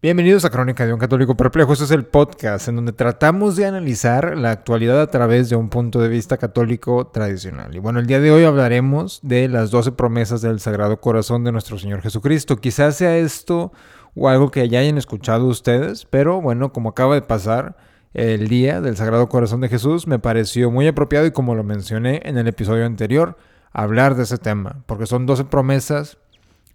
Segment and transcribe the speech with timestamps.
[0.00, 1.72] Bienvenidos a Crónica de un Católico Perplejo.
[1.72, 5.70] Este es el podcast en donde tratamos de analizar la actualidad a través de un
[5.70, 7.74] punto de vista católico tradicional.
[7.74, 11.50] Y bueno, el día de hoy hablaremos de las 12 promesas del Sagrado Corazón de
[11.50, 12.58] nuestro Señor Jesucristo.
[12.58, 13.72] Quizás sea esto
[14.14, 17.76] o algo que ya hayan escuchado ustedes, pero bueno, como acaba de pasar
[18.14, 22.22] el día del Sagrado Corazón de Jesús, me pareció muy apropiado y como lo mencioné
[22.24, 23.36] en el episodio anterior,
[23.72, 26.18] hablar de ese tema, porque son 12 promesas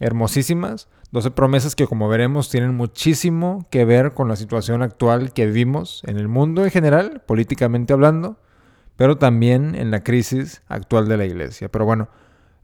[0.04, 5.46] hermosísimas 12 promesas que como veremos tienen muchísimo que ver con la situación actual que
[5.46, 8.38] vivimos en el mundo en general, políticamente hablando,
[8.96, 11.70] pero también en la crisis actual de la iglesia.
[11.70, 12.10] Pero bueno,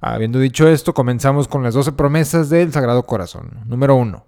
[0.02, 3.52] habiendo dicho esto, comenzamos con las 12 promesas del Sagrado Corazón.
[3.68, 4.26] Número 1.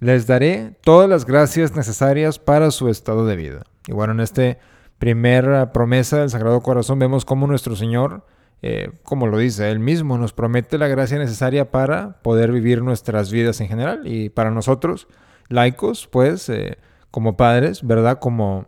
[0.00, 3.62] Les daré todas las gracias necesarias para su estado de vida.
[3.86, 4.58] Y bueno, en esta
[4.98, 8.26] primera promesa del Sagrado Corazón vemos cómo nuestro Señor
[8.66, 13.30] eh, como lo dice él mismo, nos promete la gracia necesaria para poder vivir nuestras
[13.30, 14.06] vidas en general.
[14.06, 15.06] Y para nosotros,
[15.50, 16.78] laicos, pues, eh,
[17.10, 18.20] como padres, ¿verdad?
[18.20, 18.64] Como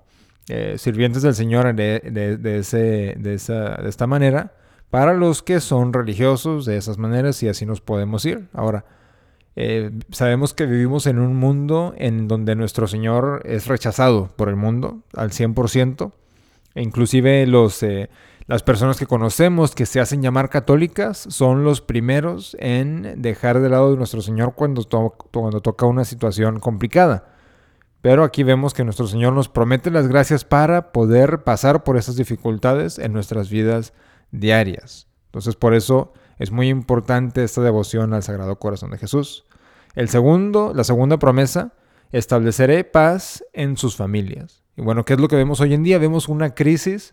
[0.51, 2.03] eh, sirvientes del Señor de,
[2.59, 4.53] esa, de esta manera,
[4.91, 8.49] para los que son religiosos de esas maneras y así nos podemos ir.
[8.53, 8.85] Ahora,
[10.11, 14.99] sabemos que vivimos en un mundo en donde nuestro Señor es rechazado por el mundo
[15.15, 16.13] al 100%.
[16.75, 17.83] E inclusive los
[18.47, 23.69] las personas que conocemos que se hacen llamar católicas son los primeros en dejar de
[23.69, 24.85] lado de nuestro Señor cuando,
[25.33, 27.29] cuando toca una situación complicada.
[28.03, 32.15] Pero aquí vemos que nuestro Señor nos promete las gracias para poder pasar por esas
[32.15, 33.95] dificultades en nuestras vidas
[34.31, 35.09] diarias.
[35.27, 39.45] Entonces por eso es muy importante esta devoción al Sagrado Corazón de Jesús.
[39.97, 41.73] El segundo, la segunda promesa,
[42.13, 44.63] estableceré paz en sus familias.
[44.77, 45.99] Y bueno, ¿qué es lo que vemos hoy en día?
[45.99, 47.13] Vemos una crisis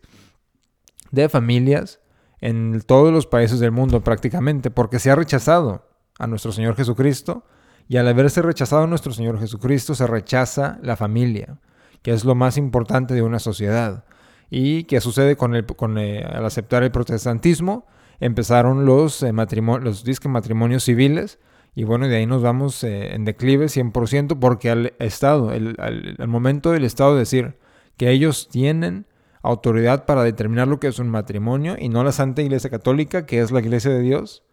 [1.14, 2.00] de familias
[2.42, 7.46] en todos los países del mundo prácticamente, porque se ha rechazado a nuestro Señor Jesucristo
[7.88, 11.60] y al haberse rechazado a nuestro Señor Jesucristo se rechaza la familia,
[12.02, 14.06] que es lo más importante de una sociedad.
[14.50, 17.86] ¿Y qué sucede con el, con, eh, al aceptar el protestantismo?
[18.20, 21.40] Empezaron los, eh, los disque matrimonios civiles
[21.76, 26.28] y bueno, de ahí nos vamos eh, en declive 100% porque al Estado, el, al
[26.28, 27.58] momento del Estado decir
[27.98, 29.06] que ellos tienen
[29.44, 33.42] autoridad para determinar lo que es un matrimonio y no la Santa Iglesia Católica, que
[33.42, 34.44] es la Iglesia de Dios,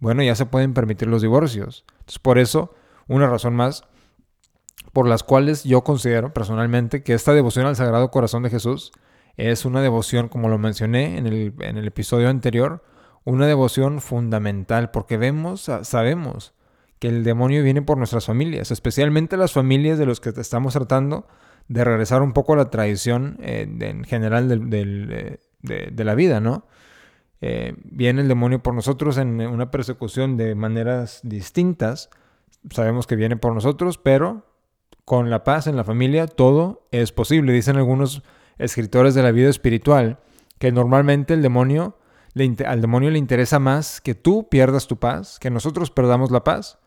[0.00, 1.84] bueno, ya se pueden permitir los divorcios.
[2.00, 2.74] Entonces, por eso,
[3.06, 3.84] una razón más
[4.92, 8.92] por las cuales yo considero personalmente que esta devoción al Sagrado Corazón de Jesús
[9.36, 12.82] es una devoción, como lo mencioné en el, en el episodio anterior,
[13.24, 16.54] una devoción fundamental, porque vemos, sabemos
[16.98, 21.26] que el demonio viene por nuestras familias, especialmente las familias de los que estamos tratando
[21.68, 26.66] de regresar un poco a la tradición eh, en general eh, de, la vida, ¿no?
[27.40, 32.10] Eh, viene el demonio por nosotros en una persecución de maneras distintas.
[32.70, 34.46] Sabemos que viene por nosotros, pero
[35.04, 37.52] con la paz en la familia todo es posible.
[37.52, 38.22] Dicen algunos
[38.58, 40.18] escritores de la vida espiritual
[40.58, 41.96] que normalmente el demonio,
[42.66, 46.78] al demonio le interesa más que tú pierdas tu paz, que nosotros perdamos la paz,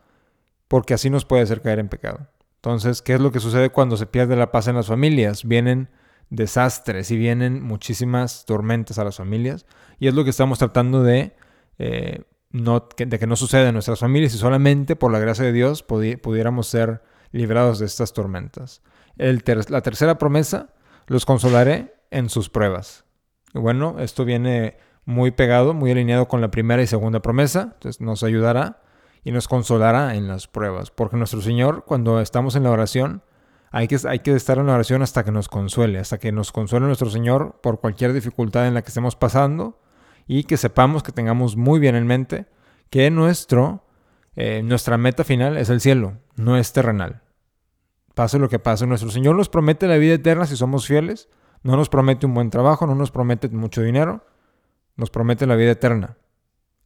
[0.67, 2.27] porque así nos puede hacer caer en pecado.
[2.63, 5.45] Entonces, ¿qué es lo que sucede cuando se pierde la paz en las familias?
[5.45, 5.89] Vienen
[6.29, 9.65] desastres y vienen muchísimas tormentas a las familias.
[9.97, 11.35] Y es lo que estamos tratando de,
[11.79, 12.21] eh,
[12.51, 16.67] de que no suceda en nuestras familias y solamente por la gracia de Dios pudiéramos
[16.67, 17.01] ser
[17.31, 18.83] librados de estas tormentas.
[19.15, 20.69] la tercera promesa,
[21.07, 23.05] los consolaré en sus pruebas.
[23.55, 28.01] Y bueno, esto viene muy pegado, muy alineado con la primera y segunda promesa, entonces
[28.01, 28.83] nos ayudará
[29.23, 30.91] y nos consolará en las pruebas.
[30.91, 33.23] Porque nuestro Señor, cuando estamos en la oración,
[33.71, 36.51] hay que, hay que estar en la oración hasta que nos consuele, hasta que nos
[36.51, 39.79] consuele nuestro Señor por cualquier dificultad en la que estemos pasando
[40.27, 42.47] y que sepamos que tengamos muy bien en mente
[42.89, 43.85] que nuestro,
[44.35, 47.21] eh, nuestra meta final es el cielo, no es terrenal.
[48.13, 51.29] Pase lo que pase, nuestro Señor nos promete la vida eterna si somos fieles,
[51.63, 54.25] no nos promete un buen trabajo, no nos promete mucho dinero,
[54.97, 56.17] nos promete la vida eterna.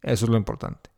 [0.04, 0.95] Eso es lo importante.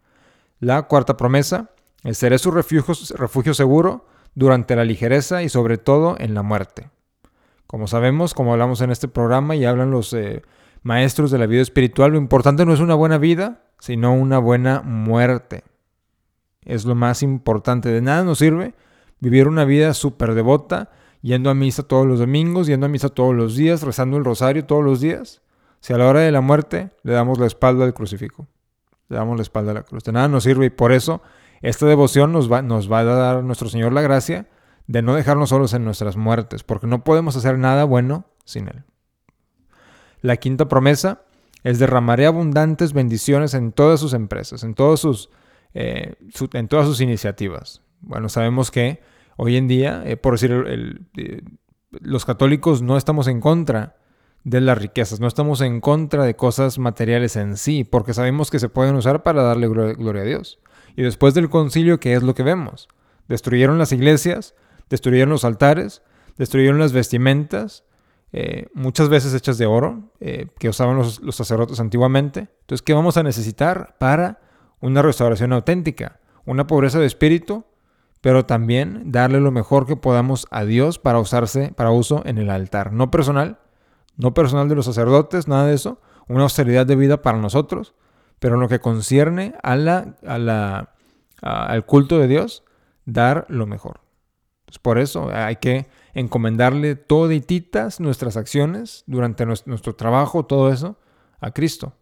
[0.59, 1.69] La cuarta promesa,
[2.13, 2.83] seré su refugio,
[3.15, 6.89] refugio seguro durante la ligereza y sobre todo en la muerte.
[7.67, 10.41] Como sabemos, como hablamos en este programa y hablan los eh,
[10.81, 14.81] maestros de la vida espiritual, lo importante no es una buena vida, sino una buena
[14.81, 15.63] muerte.
[16.65, 17.89] Es lo más importante.
[17.89, 18.73] De nada nos sirve
[19.19, 20.89] vivir una vida súper devota,
[21.21, 24.65] yendo a misa todos los domingos, yendo a misa todos los días, rezando el rosario
[24.65, 25.41] todos los días,
[25.81, 28.47] si a la hora de la muerte le damos la espalda al crucifijo
[29.09, 30.03] le damos la espalda a la cruz.
[30.03, 31.21] De nada nos sirve y por eso
[31.61, 34.47] esta devoción nos va, nos va a dar nuestro Señor la gracia
[34.87, 38.83] de no dejarnos solos en nuestras muertes, porque no podemos hacer nada bueno sin Él.
[40.21, 41.23] La quinta promesa
[41.63, 45.29] es derramaré abundantes bendiciones en todas sus empresas, en, todos sus,
[45.73, 46.15] eh,
[46.53, 47.81] en todas sus iniciativas.
[48.01, 49.01] Bueno, sabemos que
[49.37, 50.51] Hoy en día, eh, por decir,
[51.15, 51.41] eh,
[51.91, 53.95] los católicos no estamos en contra
[54.47, 58.59] de las riquezas, no estamos en contra de cosas materiales en sí, porque sabemos que
[58.59, 60.59] se pueden usar para darle gloria a Dios.
[60.95, 62.87] Y después del concilio, ¿qué es lo que vemos?
[63.27, 64.55] Destruyeron las iglesias,
[64.89, 66.01] destruyeron los altares,
[66.37, 67.83] destruyeron las vestimentas,
[68.31, 72.47] eh, muchas veces hechas de oro, eh, que usaban los, sacerdotes antiguamente.
[72.61, 74.39] Entonces, ¿qué vamos a necesitar para
[74.79, 76.21] una restauración auténtica?
[76.45, 77.65] Una pobreza de espíritu,
[78.21, 82.49] pero también darle lo mejor que podamos a Dios para usarse, para uso en el
[82.49, 82.93] altar.
[82.93, 83.59] No personal,
[84.17, 86.01] no personal de los sacerdotes, nada de eso.
[86.27, 87.93] Una austeridad de vida para nosotros,
[88.39, 90.95] pero en lo que concierne a la, a la,
[91.41, 92.63] al culto de Dios,
[93.05, 94.01] dar lo mejor.
[94.81, 100.99] por eso hay que encomendarle todititas nuestras acciones durante nuestro, trabajo, todo eso,
[101.39, 101.93] a Cristo.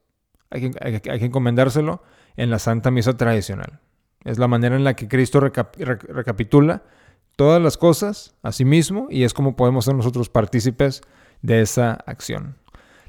[0.50, 2.02] Hay que, hay que, encomendárselo
[2.38, 3.82] en la Santa Misa tradicional.
[4.24, 6.84] Es la manera en la que Cristo recapitula
[7.36, 11.02] todas las cosas a sí mismo y es como podemos ser nosotros partícipes
[11.46, 12.56] de esa acción.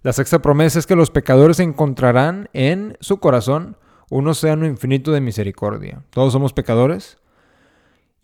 [0.02, 3.76] La sexta promesa es que los pecadores encontrarán en su corazón
[4.10, 6.02] un océano infinito de misericordia.
[6.10, 7.18] Todos somos pecadores,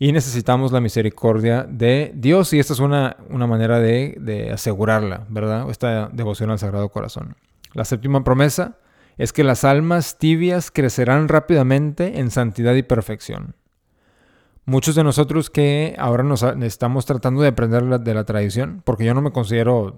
[0.03, 5.69] y necesitamos la misericordia de Dios y esta es una, una manera de, asegurarla, ¿verdad?
[5.69, 7.37] Esta devoción al Sagrado Corazón.
[7.73, 8.77] La séptima promesa
[9.17, 13.55] es que las almas tibias crecerán rápidamente en santidad y perfección.
[14.65, 19.13] Muchos de nosotros que ahora nos estamos tratando de aprender de la tradición, porque yo
[19.13, 19.97] no me considero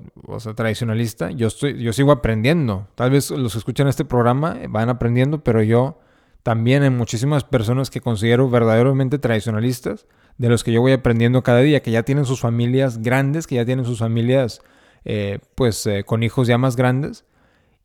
[0.55, 2.87] tradicionalista, yo, estoy, yo sigo aprendiendo.
[2.95, 5.99] Tal vez los que escuchan este programa van aprendiendo, pero yo
[6.41, 10.07] también hay muchísimas personas que considero verdaderamente tradicionalistas,
[10.37, 13.55] de los que yo voy aprendiendo cada día, que ya tienen sus familias grandes, que
[13.55, 14.61] ya tienen sus familias
[15.05, 17.25] eh, pues eh, con hijos ya más grandes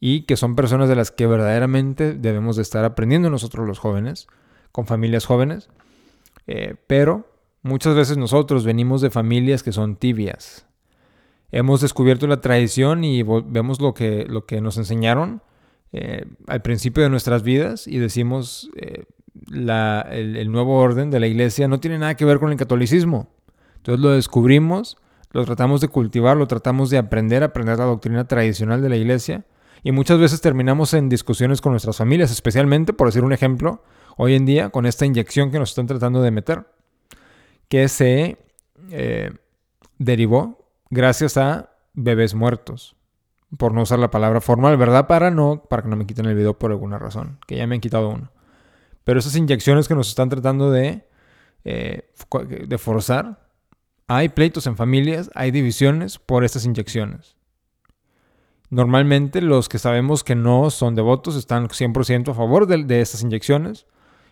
[0.00, 4.26] y que son personas de las que verdaderamente debemos de estar aprendiendo nosotros los jóvenes,
[4.72, 5.68] con familias jóvenes.
[6.46, 7.30] Eh, pero
[7.62, 10.66] muchas veces nosotros venimos de familias que son tibias.
[11.52, 15.42] Hemos descubierto la tradición y vemos lo que, lo que nos enseñaron
[15.92, 19.04] eh, al principio de nuestras vidas y decimos eh,
[19.50, 23.28] el, nuevo orden de la iglesia no tiene nada que ver con el catolicismo.
[23.76, 24.96] Entonces lo descubrimos,
[25.32, 29.44] lo tratamos de cultivar, lo tratamos de aprender, aprender la doctrina tradicional de la iglesia
[29.82, 33.82] y muchas veces terminamos en discusiones con nuestras familias, especialmente, por decir un ejemplo,
[34.22, 36.66] hoy en día con esta inyección que nos están tratando de meter,
[37.70, 38.36] que se
[38.90, 39.30] eh,
[39.96, 42.96] derivó gracias a bebés muertos
[43.56, 45.06] por no usar la palabra formal, ¿verdad?
[45.06, 47.76] Para no, para que no me quiten el video por alguna razón, que ya me
[47.76, 48.30] han quitado uno.
[49.04, 51.08] Pero esas inyecciones que nos están tratando de,
[51.64, 52.12] eh,
[52.76, 53.48] forzar,
[54.06, 57.36] hay pleitos en familias, hay divisiones por estas inyecciones.
[58.68, 63.22] Normalmente los que sabemos que no son devotos están 100% a favor de, de estas
[63.22, 63.86] inyecciones.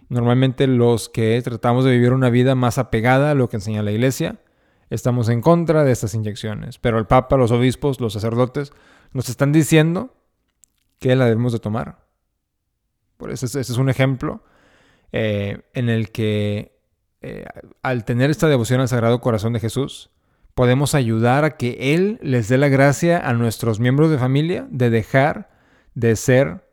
[0.08, 3.92] Normalmente los que tratamos de vivir una vida más apegada a lo que enseña la
[3.92, 4.40] iglesia,
[4.90, 6.78] estamos en contra de estas inyecciones.
[6.78, 8.72] Pero el Papa, los obispos, los sacerdotes
[9.12, 10.14] nos están diciendo
[10.98, 12.06] que la debemos de tomar.
[13.16, 14.42] Por eso ese es un ejemplo
[15.12, 16.78] eh, en el que
[17.20, 17.44] eh,
[17.82, 20.10] al tener esta devoción al Sagrado Corazón de Jesús,
[20.54, 24.90] podemos ayudar a que Él les dé la gracia a nuestros miembros de familia de
[24.90, 25.50] dejar
[25.94, 26.64] de ser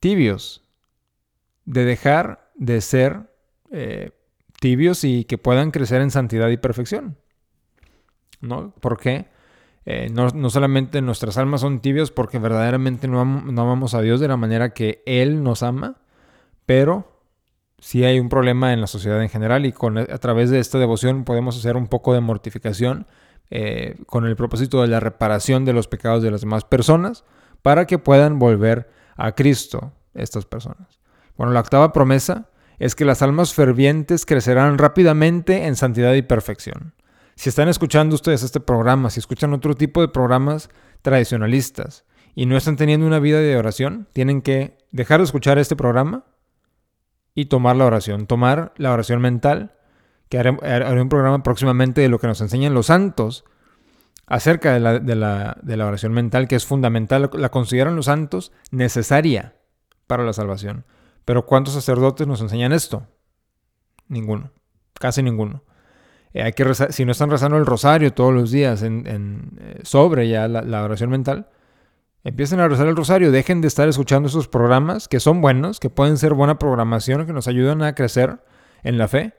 [0.00, 0.62] tibios,
[1.64, 3.22] de dejar de ser
[3.72, 4.10] eh,
[4.60, 7.16] tibios y que puedan crecer en santidad y perfección.
[8.40, 8.74] ¿No?
[8.80, 9.28] ¿Por qué?
[9.86, 14.36] Eh, no, solamente nuestras almas son tibias porque verdaderamente no, amamos a Dios de la
[14.36, 16.02] manera que Él nos ama,
[16.66, 17.22] pero
[17.78, 20.78] sí hay un problema en la sociedad en general y con, a través de esta
[20.78, 23.06] devoción podemos hacer un poco de mortificación
[23.50, 27.24] eh, con el propósito de la reparación de los pecados de las demás personas
[27.62, 31.00] para que puedan volver a Cristo estas personas.
[31.38, 32.49] Bueno, la octava promesa
[32.80, 36.94] es que las almas fervientes crecerán rápidamente en santidad y perfección.
[37.36, 40.70] Si están escuchando ustedes este programa, si escuchan otro tipo de programas
[41.02, 45.76] tradicionalistas y no están teniendo una vida de oración, tienen que dejar de escuchar este
[45.76, 46.24] programa
[47.34, 49.74] y tomar la oración, tomar la oración mental,
[50.30, 53.44] que haré, un programa próximamente de lo que nos enseñan los santos
[54.26, 59.54] acerca de la, oración mental, que es fundamental, la consideran los santos necesaria
[60.06, 60.86] para la salvación.
[61.24, 63.06] Pero ¿cuántos sacerdotes nos enseñan esto?
[64.08, 64.50] Ninguno,
[64.94, 65.62] casi ninguno.
[66.32, 69.04] Eh, hay que si no están rezando el rosario todos los días en,
[69.60, 71.48] eh, sobre ya la, oración mental,
[72.22, 75.90] empiecen a rezar el rosario, dejen de estar escuchando esos programas que son buenos, que
[75.90, 78.40] pueden ser buena programación, que nos ayudan a crecer
[78.82, 79.34] en la fe,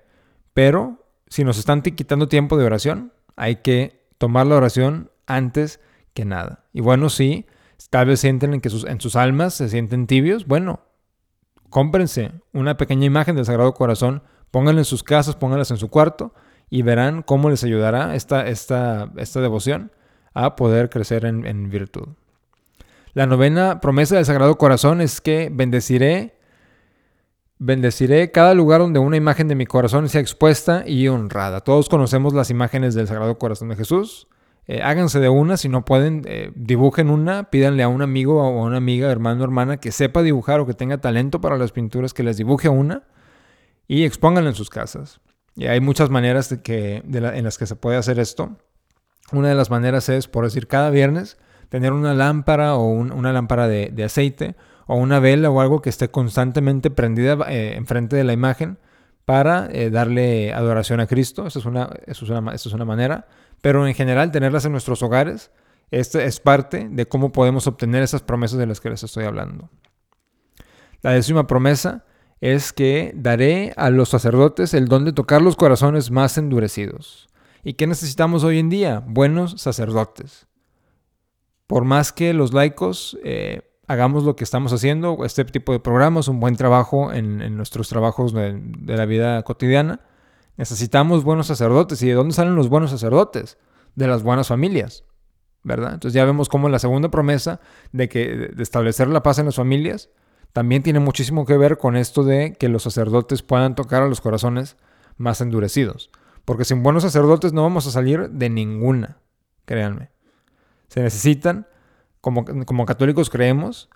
[0.54, 5.80] pero si nos están quitando tiempo de oración, hay que tomar la oración antes
[6.14, 6.66] que nada.
[6.74, 7.46] Y bueno, si
[7.90, 10.82] tal vez sienten que en sus almas se sienten tibios, bueno,
[11.72, 16.36] cómprense una pequeña imagen del Sagrado Corazón, pónganla en sus casas, pónganlas en su cuarto,
[16.70, 19.92] y verán cómo les ayudará esta, esta, esta devoción
[20.36, 22.10] a poder crecer en, en virtud.
[23.14, 26.36] La novena promesa del Sagrado Corazón es que bendeciré
[27.64, 31.60] Bendeciré cada lugar donde una imagen de mi corazón sea expuesta y honrada.
[31.60, 34.28] Todos conocemos las imágenes del Sagrado Corazón de Jesús.
[34.68, 38.62] Eh, háganse de una, si no pueden, eh, dibujen una, pídanle a un amigo o
[38.62, 41.72] a una amiga, hermano o hermana que sepa dibujar o que tenga talento para las
[41.72, 43.04] pinturas, que les dibuje una
[43.88, 45.20] y expónganla en sus casas.
[45.56, 48.58] Y hay muchas maneras de que, en las que se puede hacer esto.
[49.34, 51.38] Una de las maneras es, por decir, cada viernes
[51.70, 54.56] tener una lámpara o una lámpara de aceite
[54.92, 58.78] o una vela o algo que esté constantemente prendida eh, enfrente de la imagen
[59.26, 61.48] para eh, darle adoración a Cristo.
[61.48, 63.28] Esa es, una, es una, es una manera.
[63.62, 65.52] Pero en general, tenerlas en nuestros hogares
[65.92, 69.70] este es parte de cómo podemos obtener esas promesas de las que les estoy hablando.
[71.02, 72.06] La décima promesa
[72.40, 77.28] es que daré a los sacerdotes el don de tocar los corazones más endurecidos.
[77.64, 79.04] ¿Y qué necesitamos hoy en día?
[79.06, 80.48] Buenos sacerdotes.
[81.68, 83.62] Por más que los laicos eh,
[83.92, 88.34] hagamos lo que estamos haciendo, este tipo de programas, un buen trabajo en, nuestros trabajos
[88.34, 90.00] de, la vida cotidiana.
[90.56, 92.02] Necesitamos buenos sacerdotes.
[92.02, 93.58] ¿Y de dónde salen los buenos sacerdotes?
[93.96, 95.04] De las buenas familias,
[95.64, 95.94] ¿verdad?
[95.94, 97.60] Entonces ya vemos cómo la segunda promesa
[97.92, 100.10] de, que, de establecer la paz en las familias
[100.54, 104.22] también tiene muchísimo que ver con esto de que los sacerdotes puedan tocar a los
[104.22, 104.78] corazones
[105.18, 106.12] más endurecidos.
[106.46, 109.18] Porque sin buenos sacerdotes no vamos a salir de ninguna,
[109.66, 110.12] créanme.
[110.88, 111.68] Se necesitan
[112.22, 113.90] como, católicos creemos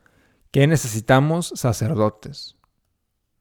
[0.51, 2.57] que necesitamos sacerdotes,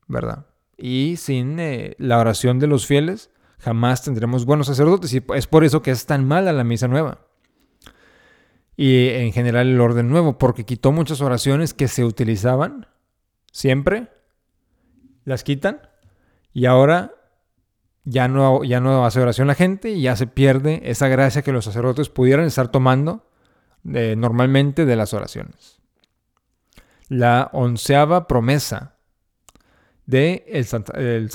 [0.06, 0.46] ¿verdad?
[0.76, 5.64] Y sin eh, la oración de los fieles jamás tendremos buenos sacerdotes y es por
[5.64, 7.26] eso que es tan mala la misa nueva.
[8.76, 12.88] Y en general el orden nuevo, porque quitó muchas oraciones que se utilizaban
[13.52, 14.08] siempre,
[15.24, 15.80] las quitan
[16.52, 17.14] y ahora
[18.04, 21.52] ya no, ya no hace oración la gente y ya se pierde esa gracia que
[21.52, 23.30] los sacerdotes pudieran estar tomando
[23.84, 25.80] normalmente de las oraciones.
[27.08, 28.96] La onceava promesa
[30.06, 31.30] de el,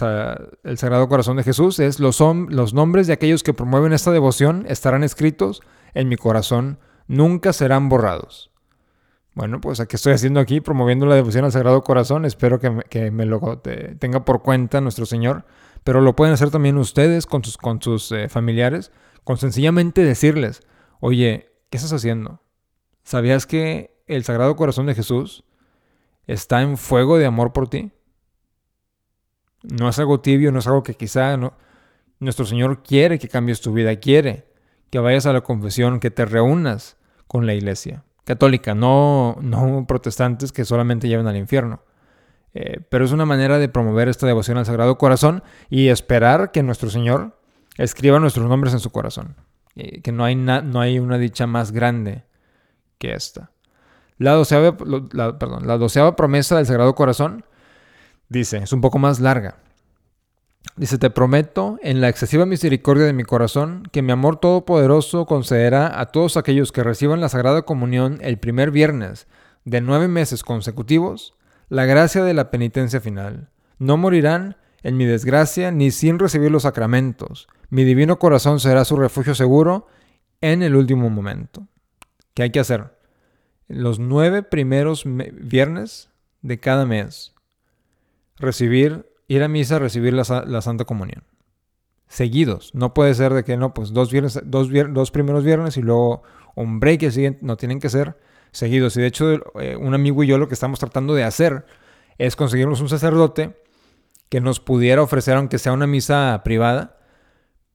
[0.77, 5.03] Sagrado Corazón de Jesús es los, los nombres de aquellos que promueven esta devoción estarán
[5.03, 5.61] escritos
[5.93, 8.51] en mi corazón, nunca serán borrados.
[9.35, 12.25] Bueno, pues aquí estoy haciendo aquí, promoviendo la devoción al Sagrado Corazón.
[12.25, 13.61] Espero que me, lo
[13.99, 15.45] tenga por cuenta nuestro Señor.
[15.83, 18.91] Pero lo pueden hacer también ustedes con sus, con sus eh, familiares,
[19.23, 20.61] con sencillamente decirles,
[20.99, 22.41] oye, ¿Qué estás haciendo?
[23.03, 25.43] ¿Sabías que el Sagrado Corazón de Jesús
[26.27, 27.91] está en fuego de amor por ti?
[29.63, 31.37] No es algo tibio, no es algo que quizá.
[32.19, 34.47] Nuestro Señor quiere que cambies tu vida, quiere
[34.89, 36.97] que vayas a la confesión, que te reúnas
[37.27, 41.81] con la iglesia católica, no, no protestantes que solamente lleven al infierno.
[42.53, 46.61] Eh, pero es una manera de promover esta devoción al Sagrado Corazón y esperar que
[46.61, 47.39] nuestro Señor
[47.77, 49.35] escriba nuestros nombres en su corazón.
[49.75, 52.23] Eh, que no hay, no hay una dicha más grande
[52.97, 53.51] que esta.
[54.17, 57.45] La doceava, perdón, la doceava promesa del Sagrado Corazón
[58.27, 59.55] dice, es un poco más larga.
[60.75, 65.99] Dice, te prometo en la excesiva misericordia de mi corazón que mi amor todopoderoso concederá
[65.99, 69.27] a todos aquellos que reciban la Sagrada Comunión el primer viernes
[69.65, 71.33] de nueve meses consecutivos
[71.69, 73.49] la gracia de la penitencia final.
[73.77, 78.95] No morirán en mi desgracia ni sin recibir los sacramentos, mi divino corazón será su
[78.95, 79.87] refugio seguro
[80.41, 81.67] en el último momento.
[82.33, 82.97] ¿Qué hay que hacer?
[83.67, 86.09] Los nueve primeros viernes
[86.41, 87.33] de cada mes,
[88.37, 91.23] recibir, ir a misa, recibir la, Santa Comunión.
[92.07, 92.73] Seguidos.
[92.73, 96.23] No puede ser de que no, pues dos, viernes, dos, primeros viernes y luego
[96.55, 97.37] un break el.
[97.41, 98.17] No, tienen que ser
[98.51, 98.97] seguidos.
[98.97, 101.65] Y de hecho, eh, un amigo y yo lo que estamos tratando de hacer
[102.17, 103.55] es conseguirnos un sacerdote
[104.29, 106.98] que nos pudiera ofrecer, aunque sea una misa privada,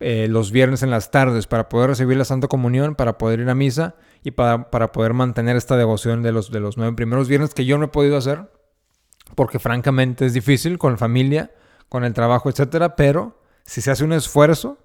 [0.06, 3.48] eh, los viernes en las tardes para poder recibir la Santa Comunión, para poder ir
[3.48, 7.26] a misa y para, para, poder mantener esta devoción de los, de los nueve primeros
[7.26, 8.50] viernes que yo no he podido hacer
[9.34, 11.52] porque francamente es difícil con la familia,
[11.88, 14.76] con el trabajo, etcétera, pero si se hace un esfuerzo,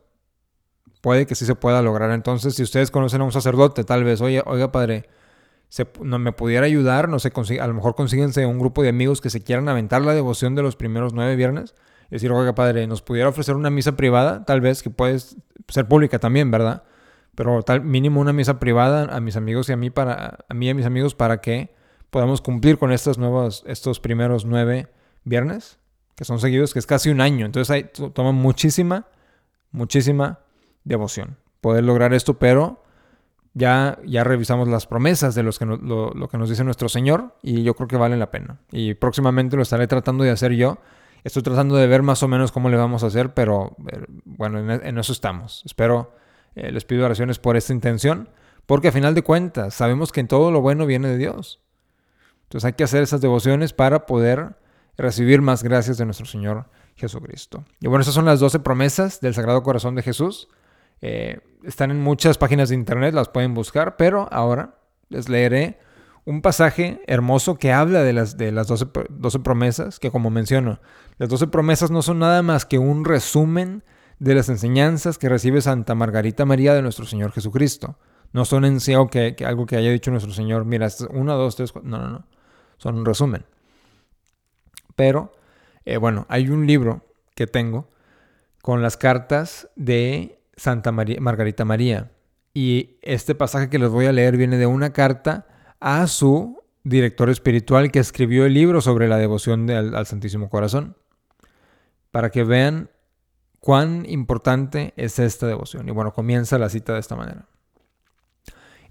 [1.01, 2.11] puede que sí se pueda lograr.
[2.11, 5.09] Entonces, si ustedes conocen a un sacerdote, tal vez, oye, oiga, padre,
[5.67, 9.19] se, no me pudiera ayudar, no sé, a lo mejor consíguense un grupo de amigos
[9.19, 11.75] que se quieran aventar la devoción de los primeros nueve viernes
[12.09, 15.19] decir, oiga, padre, nos pudiera ofrecer una misa privada, tal vez que puede
[15.67, 16.83] ser pública también, ¿verdad?
[17.35, 20.67] Pero tal mínimo una misa privada a mis amigos y a mí para a mí
[20.67, 21.73] y a mis amigos para que
[22.09, 24.87] podamos cumplir con estos nuevos estos primeros nueve
[25.23, 25.79] viernes
[26.15, 27.45] que son seguidos, que es casi un año.
[27.45, 29.07] Entonces ahí toma muchísima,
[29.71, 30.39] muchísima
[30.83, 32.83] devoción poder lograr esto, pero
[33.53, 37.35] ya, ya revisamos las promesas de los que lo, lo, que nos dice nuestro Señor
[37.41, 38.59] y yo creo que vale la pena.
[38.71, 40.77] Y próximamente lo estaré tratando de hacer yo
[41.23, 44.59] Estoy tratando de ver más o menos cómo le vamos a hacer, pero eh, bueno,
[44.59, 45.63] en, eso estamos.
[45.65, 46.13] Espero,
[46.55, 48.29] eh, les pido oraciones por esta intención,
[48.65, 51.61] porque a final de cuentas sabemos que en todo lo bueno viene de Dios.
[52.43, 54.55] Entonces hay que hacer esas devociones para poder
[54.97, 57.63] recibir más gracias de nuestro Señor Jesucristo.
[57.79, 60.49] Y bueno, esas son las 12 promesas del Sagrado Corazón de Jesús.
[61.01, 64.75] Eh, están en muchas páginas de internet, las pueden buscar, pero ahora
[65.09, 65.79] les leeré
[66.25, 70.79] un pasaje hermoso que habla de las, de las 12, 12 promesas, que como menciono,
[71.17, 73.83] las 12 promesas no son nada más que un resumen
[74.19, 77.97] de las enseñanzas que recibe Santa Margarita María de nuestro Señor Jesucristo.
[78.31, 81.71] No son en sí que, algo que haya dicho nuestro Señor, mira, una, dos, tres,
[81.71, 81.89] cuatro.
[81.89, 82.25] No, no, no.
[82.77, 83.45] Son un resumen.
[84.95, 85.33] Pero,
[85.85, 87.89] eh, bueno, hay un libro que tengo
[88.61, 92.11] con las cartas de Santa María, Margarita María.
[92.53, 95.47] Y este pasaje que les voy a leer viene de una carta
[95.79, 100.95] a su director espiritual que escribió el libro sobre la devoción al Santísimo Corazón.
[102.11, 102.89] Para que vean
[103.59, 105.87] cuán importante es esta devoción.
[105.87, 107.45] Y bueno, comienza la cita de esta manera.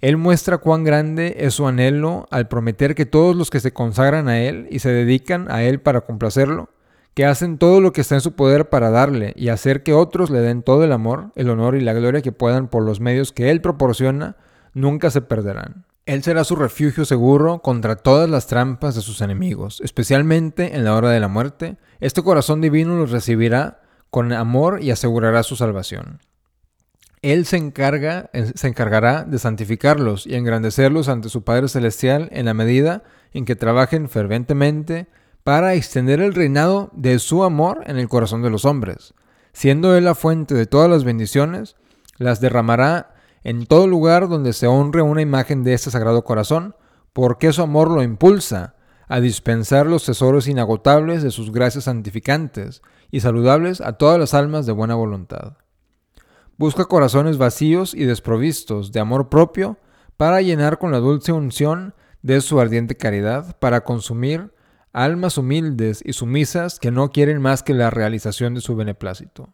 [0.00, 4.28] Él muestra cuán grande es su anhelo al prometer que todos los que se consagran
[4.28, 6.71] a Él y se dedican a Él para complacerlo,
[7.14, 10.30] que hacen todo lo que está en su poder para darle y hacer que otros
[10.30, 13.33] le den todo el amor, el honor y la gloria que puedan por los medios
[13.33, 14.37] que Él proporciona,
[14.73, 15.88] nunca se perderán.
[16.08, 20.94] Él será su refugio seguro contra todas las trampas de sus enemigos, especialmente en la
[20.94, 21.76] hora de la muerte.
[22.00, 26.20] Este corazón divino los recibirá con amor y asegurará su salvación.
[27.20, 32.46] Él se, encarga, eh, se encargará de santificarlos y engrandecerlos ante su Padre Celestial en
[32.46, 33.02] la medida
[33.34, 35.08] en que trabajen ferventemente
[35.44, 39.12] para extender el reinado de su amor en el corazón de los hombres.
[39.52, 41.76] Siendo Él la fuente de todas las bendiciones,
[42.16, 46.75] las derramará en todo lugar donde se honre una imagen de este sagrado corazón,
[47.12, 48.75] porque su amor lo impulsa
[49.09, 54.66] a dispensar los tesoros inagotables de sus gracias santificantes y saludables a todas las almas
[54.66, 55.57] de buena voluntad.
[56.59, 59.78] Busca corazones vacíos y desprovistos de amor propio
[60.16, 64.53] para llenar con la dulce unción de su ardiente caridad, para consumir
[64.92, 69.53] almas humildes y sumisas que no quieren más que la realización de su beneplácito.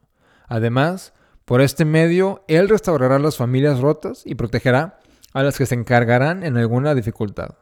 [0.48, 1.12] Además,
[1.44, 5.00] por este medio, Él restaurará las familias rotas y protegerá
[5.32, 7.56] a las que se encargarán en alguna dificultad.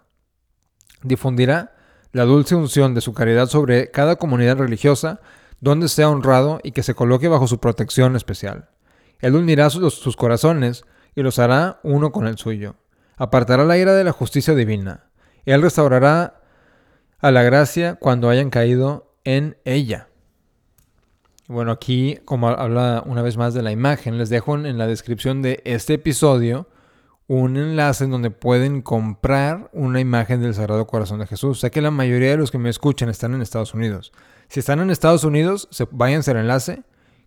[1.03, 1.75] Difundirá
[2.13, 5.21] la dulce unción de su caridad sobre cada comunidad religiosa
[5.61, 8.69] donde sea honrado y que se coloque bajo su protección especial.
[9.21, 12.77] Él unirá sus, sus corazones y los hará uno con el suyo.
[13.17, 15.07] Apartará la ira de la justicia divina.
[15.45, 16.41] Él restaurará
[17.19, 20.09] a la gracia cuando hayan caído en ella.
[21.53, 25.43] Bueno, aquí, como habla una vez más de la imagen, les dejo en la descripción
[25.43, 26.67] de este episodio
[27.27, 31.61] un enlace en donde pueden comprar una imagen del Sagrado Corazón de Jesús.
[31.61, 34.13] Sé que la mayoría de los que me escuchan están en Estados Unidos.
[34.49, 36.85] Si están en Estados Unidos, se, váyanse al enlace,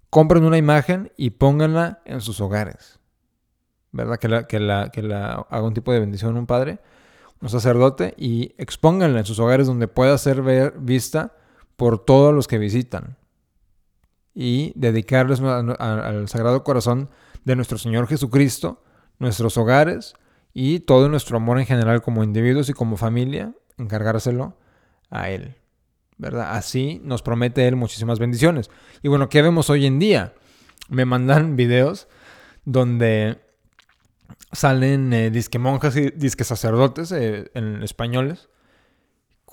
[0.09, 2.99] compren una imagen y pónganla en sus hogares.
[3.91, 4.17] ¿Verdad?
[4.17, 6.79] Que la, que la, que la haga un tipo de bendición un padre,
[7.41, 11.35] un sacerdote, y expónganla en sus hogares donde pueda ser ver, vista
[11.75, 13.17] por todos los que visitan
[14.35, 17.09] y dedicarles al Sagrado Corazón
[17.45, 18.83] de nuestro Señor Jesucristo,
[19.17, 20.13] nuestros hogares
[20.53, 24.57] y todo nuestro amor en general como individuos y como familia, encargárselo
[25.09, 25.55] a Él.
[26.17, 26.55] ¿Verdad?
[26.55, 28.69] Así nos promete Él muchísimas bendiciones.
[29.01, 30.33] Y bueno, ¿qué vemos hoy en día?
[30.89, 32.07] Me mandan videos
[32.65, 33.39] donde
[34.51, 38.49] salen eh, monjas y disque sacerdotes eh, en españoles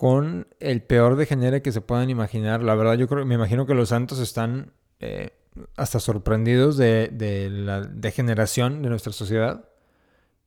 [0.02, 2.60] con el peor degenere que se puedan imaginar.
[2.60, 5.30] La verdad, yo creo, me imagino que los santos están eh,
[5.76, 9.68] hasta sorprendidos de, la degeneración de nuestra sociedad,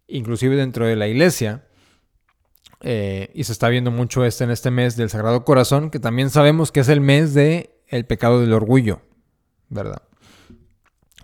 [0.07, 1.63] inclusive dentro de la iglesia.
[2.81, 6.31] Eh, y se está viendo mucho este en este mes del Sagrado Corazón, que también
[6.31, 9.03] sabemos que es el mes de el pecado del orgullo,
[9.69, 10.01] ¿verdad?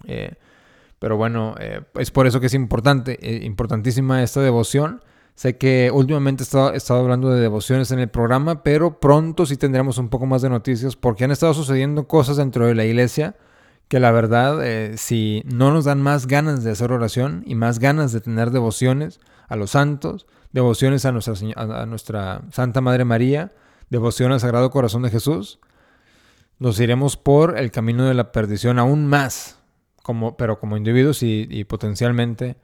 [0.05, 0.35] Eh,
[0.99, 1.55] pero bueno,
[1.95, 5.01] es por eso que es importante, importantísima esta devoción
[5.41, 9.97] Sé que últimamente he estado, hablando de devociones en el programa, pero pronto sí tendremos
[9.97, 13.35] un poco más de noticias porque han estado sucediendo cosas dentro de la iglesia
[13.87, 17.79] que la verdad, eh, si no nos dan más ganas de hacer oración y más
[17.79, 23.51] ganas de tener devociones a los santos, devociones a nuestra, Santa Madre María,
[23.89, 25.57] devoción al Sagrado Corazón de Jesús,
[26.59, 29.57] nos iremos por el camino de la perdición aún más,
[30.37, 32.57] pero como individuos y, potencialmente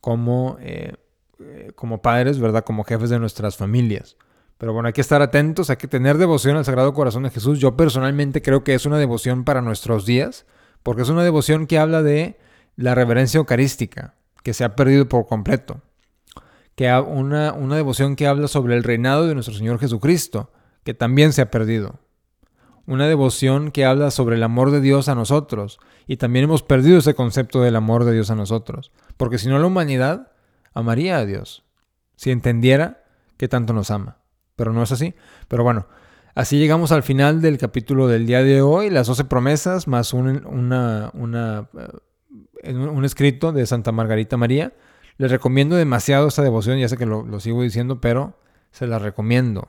[0.00, 0.94] como eh,
[1.74, 2.64] como padres, ¿verdad?
[2.64, 4.16] Como jefes de nuestras familias.
[4.58, 7.58] Pero bueno, hay que estar atentos, hay que tener devoción al Sagrado Corazón de Jesús.
[7.58, 10.46] Yo personalmente creo que es una devoción para nuestros días,
[10.82, 12.38] porque es una devoción que habla de
[12.76, 15.80] la reverencia eucarística, que se ha perdido por completo.
[16.74, 20.52] Que una, una devoción que habla sobre el reinado de nuestro Señor Jesucristo,
[20.84, 21.98] que también se ha perdido.
[22.86, 25.78] una devoción que habla sobre el amor de Dios a nosotros.
[26.06, 28.90] Y también hemos perdido ese concepto del amor de Dios a nosotros.
[29.16, 30.31] Porque si no, la humanidad
[30.74, 31.64] amaría a Dios.
[32.16, 33.04] Si entendiera
[33.36, 34.18] que tanto nos ama.
[34.56, 35.14] Pero no es así.
[35.48, 35.86] Pero bueno,
[36.34, 38.90] así llegamos al final del capítulo del día de hoy.
[38.90, 41.68] Las 12 promesas más un, una, una,
[42.62, 44.72] eh, un escrito de Santa Margarita María.
[45.18, 46.78] Les recomiendo demasiado esta devoción.
[46.78, 48.38] Ya sé que lo, lo sigo diciendo, pero
[48.70, 49.68] se la recomiendo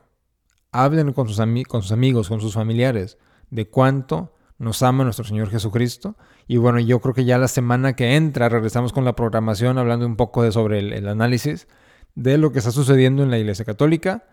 [0.73, 1.37] hablen con sus,
[1.67, 3.17] con sus amigos, con sus familiares,
[3.49, 6.15] de cuánto nos ama nuestro Señor Jesucristo.
[6.47, 10.05] Y bueno, yo creo que ya la semana que entra regresamos con la programación hablando
[10.05, 11.67] un poco de, sobre el, análisis
[12.15, 14.25] de lo que está sucediendo en la Iglesia Católica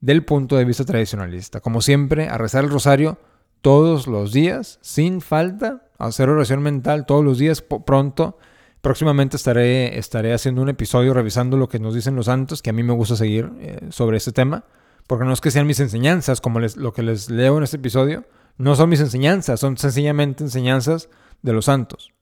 [0.00, 1.60] del punto de vista tradicionalista.
[1.60, 3.18] Como siempre, a rezar el rosario
[3.60, 8.38] todos los días, sin falta, a hacer oración mental todos los días pronto.
[8.80, 12.72] Próximamente estaré, estaré haciendo un episodio revisando lo que nos dicen los santos, que a
[12.72, 14.64] mí me gusta seguir eh, sobre este tema.
[15.06, 17.76] Porque no es que sean mis enseñanzas, como les, lo que les leo en este
[17.76, 18.24] episodio,
[18.58, 21.08] no son mis enseñanzas, son sencillamente enseñanzas
[21.42, 22.12] de los santos.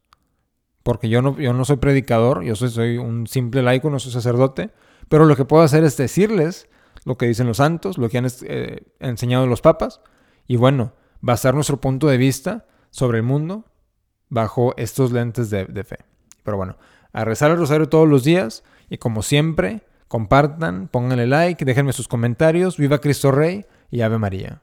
[0.83, 4.71] Porque yo no, yo no soy predicador, yo soy, un simple laico, no soy sacerdote,
[5.09, 6.69] pero lo que puedo hacer es decirles
[7.05, 10.01] lo que dicen los santos, lo que han eh, enseñado los papas,
[10.47, 13.65] y bueno, basar nuestro punto de vista sobre el mundo
[14.29, 15.99] bajo estos lentes de, de fe.
[16.43, 16.77] Pero bueno,
[17.13, 22.09] a rezar el rosario todos los días y como siempre, Compartan, pónganle like, déjenme sus
[22.09, 22.79] comentarios.
[22.79, 24.63] Viva Cristo Rey y Ave María.